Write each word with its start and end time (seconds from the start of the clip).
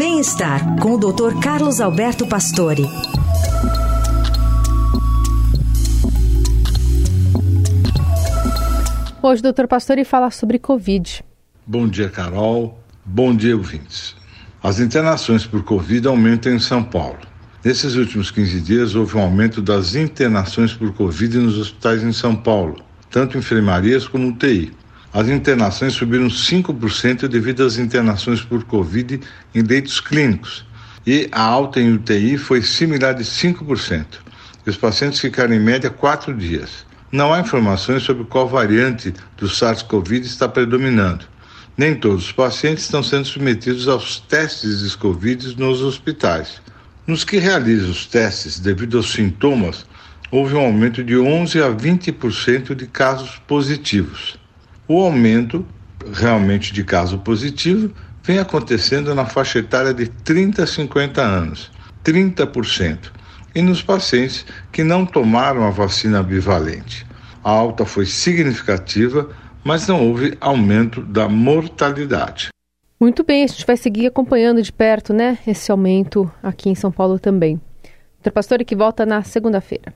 Bem-estar 0.00 0.80
com 0.80 0.94
o 0.94 0.98
Dr. 0.98 1.38
Carlos 1.42 1.78
Alberto 1.78 2.26
Pastore. 2.26 2.86
Hoje, 9.20 9.42
doutor 9.42 9.68
Pastore 9.68 10.02
fala 10.06 10.30
sobre 10.30 10.58
Covid. 10.58 11.22
Bom 11.66 11.86
dia, 11.86 12.08
Carol. 12.08 12.82
Bom 13.04 13.36
dia, 13.36 13.54
ouvintes. 13.54 14.16
As 14.62 14.80
internações 14.80 15.44
por 15.44 15.62
Covid 15.64 16.08
aumentam 16.08 16.54
em 16.54 16.58
São 16.58 16.82
Paulo. 16.82 17.18
Nesses 17.62 17.94
últimos 17.94 18.30
15 18.30 18.58
dias, 18.62 18.94
houve 18.94 19.18
um 19.18 19.20
aumento 19.20 19.60
das 19.60 19.94
internações 19.94 20.72
por 20.72 20.94
Covid 20.94 21.36
nos 21.36 21.58
hospitais 21.58 22.02
em 22.02 22.14
São 22.14 22.34
Paulo, 22.34 22.82
tanto 23.10 23.36
enfermarias 23.36 24.08
como 24.08 24.28
UTI. 24.28 24.72
As 25.12 25.28
internações 25.28 25.94
subiram 25.94 26.28
5% 26.28 27.26
devido 27.26 27.64
às 27.64 27.78
internações 27.78 28.42
por 28.42 28.62
Covid 28.64 29.20
em 29.52 29.62
leitos 29.62 29.98
clínicos, 29.98 30.64
e 31.04 31.28
a 31.32 31.42
alta 31.42 31.80
em 31.80 31.92
UTI 31.94 32.38
foi 32.38 32.62
similar 32.62 33.14
de 33.14 33.24
5%. 33.24 34.06
Os 34.64 34.76
pacientes 34.76 35.18
ficaram 35.18 35.52
em 35.52 35.58
média 35.58 35.90
quatro 35.90 36.32
dias. 36.32 36.86
Não 37.10 37.32
há 37.32 37.40
informações 37.40 38.04
sobre 38.04 38.24
qual 38.24 38.48
variante 38.48 39.12
do 39.36 39.48
SARS-CoV 39.48 40.20
está 40.20 40.48
predominando. 40.48 41.24
Nem 41.76 41.96
todos 41.96 42.26
os 42.26 42.32
pacientes 42.32 42.84
estão 42.84 43.02
sendo 43.02 43.24
submetidos 43.24 43.88
aos 43.88 44.20
testes 44.20 44.88
de 44.88 44.96
Covid 44.96 45.58
nos 45.58 45.82
hospitais. 45.82 46.62
Nos 47.04 47.24
que 47.24 47.38
realizam 47.38 47.90
os 47.90 48.06
testes 48.06 48.60
devido 48.60 48.98
aos 48.98 49.10
sintomas, 49.10 49.84
houve 50.30 50.54
um 50.54 50.60
aumento 50.60 51.02
de 51.02 51.18
11 51.18 51.60
a 51.60 51.70
20% 51.70 52.76
de 52.76 52.86
casos 52.86 53.42
positivos. 53.48 54.39
O 54.92 55.00
aumento 55.04 55.64
realmente 56.12 56.72
de 56.72 56.82
caso 56.82 57.16
positivo 57.18 57.94
vem 58.24 58.40
acontecendo 58.40 59.14
na 59.14 59.24
faixa 59.24 59.60
etária 59.60 59.94
de 59.94 60.08
30 60.08 60.64
a 60.64 60.66
50 60.66 61.22
anos, 61.22 61.70
30% 62.04 63.12
e 63.54 63.62
nos 63.62 63.82
pacientes 63.82 64.44
que 64.72 64.82
não 64.82 65.06
tomaram 65.06 65.62
a 65.62 65.70
vacina 65.70 66.24
bivalente. 66.24 67.06
A 67.44 67.50
alta 67.50 67.84
foi 67.86 68.04
significativa, 68.04 69.30
mas 69.62 69.86
não 69.86 70.08
houve 70.08 70.36
aumento 70.40 71.02
da 71.02 71.28
mortalidade. 71.28 72.48
Muito 72.98 73.22
bem, 73.22 73.44
a 73.44 73.46
gente 73.46 73.64
vai 73.64 73.76
seguir 73.76 74.08
acompanhando 74.08 74.60
de 74.60 74.72
perto, 74.72 75.12
né, 75.12 75.38
esse 75.46 75.70
aumento 75.70 76.28
aqui 76.42 76.68
em 76.68 76.74
São 76.74 76.90
Paulo 76.90 77.16
também. 77.16 77.60
Doutor 78.14 78.32
Pastore 78.32 78.64
que 78.64 78.74
volta 78.74 79.06
na 79.06 79.22
segunda-feira. 79.22 79.94